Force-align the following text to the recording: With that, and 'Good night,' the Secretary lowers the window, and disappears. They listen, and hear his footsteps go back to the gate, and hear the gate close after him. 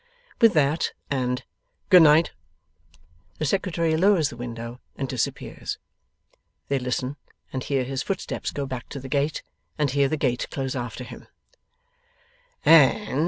With 0.41 0.53
that, 0.53 0.93
and 1.11 1.43
'Good 1.91 2.01
night,' 2.01 2.31
the 3.37 3.45
Secretary 3.45 3.95
lowers 3.95 4.29
the 4.29 4.35
window, 4.35 4.79
and 4.95 5.07
disappears. 5.07 5.77
They 6.69 6.79
listen, 6.79 7.17
and 7.53 7.63
hear 7.63 7.83
his 7.83 8.01
footsteps 8.01 8.49
go 8.49 8.65
back 8.65 8.89
to 8.89 8.99
the 8.99 9.07
gate, 9.07 9.43
and 9.77 9.91
hear 9.91 10.07
the 10.09 10.17
gate 10.17 10.47
close 10.49 10.75
after 10.75 11.03
him. 11.03 11.27